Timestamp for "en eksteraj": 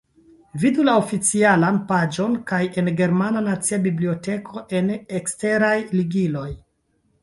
4.83-5.75